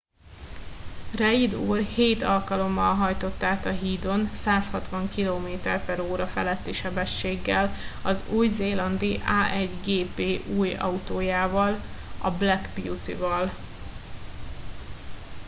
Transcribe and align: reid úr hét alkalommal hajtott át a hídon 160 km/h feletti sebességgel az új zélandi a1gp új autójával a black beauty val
reid 1.17 1.53
úr 1.53 1.79
hét 1.79 2.21
alkalommal 2.23 2.95
hajtott 2.95 3.43
át 3.43 3.65
a 3.65 3.71
hídon 3.71 4.29
160 4.33 5.09
km/h 5.09 6.29
feletti 6.33 6.73
sebességgel 6.73 7.69
az 8.03 8.23
új 8.29 8.47
zélandi 8.47 9.19
a1gp 9.25 10.41
új 10.57 10.73
autójával 10.75 11.75
a 12.21 12.31
black 12.31 12.81
beauty 12.81 13.13
val 13.13 13.49